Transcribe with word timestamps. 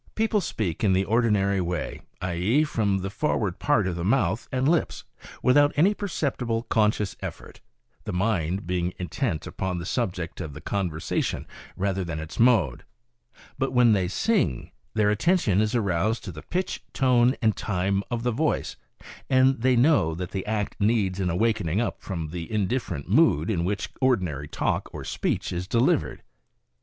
People 0.15 0.41
speak 0.41 0.83
in 0.83 0.93
the 0.93 1.05
ordinary 1.05 1.61
way, 1.61 2.01
i. 2.23 2.33
e., 2.33 2.63
from 2.63 3.01
the 3.01 3.11
forward 3.11 3.59
part 3.59 3.85
of 3.85 3.95
the 3.95 4.03
mouth 4.03 4.47
and 4.51 4.67
lips, 4.67 5.03
without 5.43 5.71
any 5.75 5.93
perceptible 5.93 6.63
conscious 6.63 7.15
effort, 7.19 7.61
the 8.05 8.11
mind 8.11 8.65
being 8.65 8.93
intent 8.97 9.45
upon 9.45 9.77
the 9.77 9.85
subject 9.85 10.41
of 10.41 10.55
the 10.55 10.59
conversation 10.59 11.45
rather 11.77 12.03
than 12.03 12.17
its 12.17 12.39
mode; 12.39 12.83
but 13.59 13.73
when 13.73 13.91
they 13.93 14.07
sing 14.07 14.71
their 14.95 15.11
attention 15.11 15.61
is 15.61 15.75
aroused 15.75 16.23
to 16.23 16.31
the 16.31 16.41
pitch, 16.41 16.81
tone 16.93 17.35
and 17.39 17.55
time 17.55 18.01
of 18.09 18.23
the 18.23 18.31
voice, 18.31 18.77
and 19.29 19.61
they 19.61 19.75
know 19.75 20.15
that 20.15 20.31
the 20.31 20.47
act 20.47 20.75
needs 20.79 21.19
an 21.19 21.29
awakening 21.29 21.79
up 21.79 22.01
from 22.01 22.29
the 22.29 22.51
indifferent 22.51 23.07
mood 23.07 23.51
in 23.51 23.63
which 23.63 23.93
ordi 24.01 24.21
nary 24.21 24.47
talk 24.47 24.89
or 24.95 25.03
speech 25.03 25.53
is 25.53 25.67
delivered. 25.67 26.23